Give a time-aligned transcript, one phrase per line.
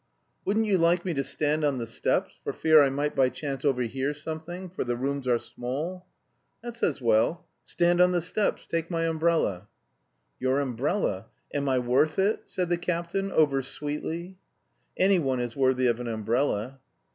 [0.45, 2.33] "Wouldn't you like me to stand on the steps...
[2.43, 4.67] for fear I might by chance overhear something...
[4.71, 6.07] for the rooms are small?"
[6.63, 7.45] "That's as well.
[7.65, 8.65] Stand on the steps.
[8.65, 9.67] Take my umbrella."
[10.39, 11.27] "Your umbrella....
[11.53, 14.39] Am I worth it?" said the captain over sweetly.
[14.97, 16.79] "Anyone is worthy of an umbrella."